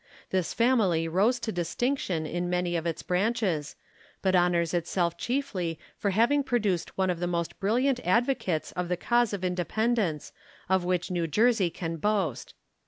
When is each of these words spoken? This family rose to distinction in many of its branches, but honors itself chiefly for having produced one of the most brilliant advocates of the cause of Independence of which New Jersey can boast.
This 0.31 0.51
family 0.51 1.07
rose 1.07 1.39
to 1.41 1.51
distinction 1.51 2.25
in 2.25 2.49
many 2.49 2.75
of 2.75 2.87
its 2.87 3.03
branches, 3.03 3.75
but 4.23 4.33
honors 4.33 4.73
itself 4.73 5.15
chiefly 5.15 5.77
for 5.95 6.09
having 6.09 6.41
produced 6.41 6.97
one 6.97 7.11
of 7.11 7.19
the 7.19 7.27
most 7.27 7.59
brilliant 7.59 7.99
advocates 8.03 8.71
of 8.71 8.89
the 8.89 8.97
cause 8.97 9.31
of 9.31 9.43
Independence 9.45 10.33
of 10.67 10.83
which 10.83 11.11
New 11.11 11.27
Jersey 11.27 11.69
can 11.69 11.97
boast. 11.97 12.55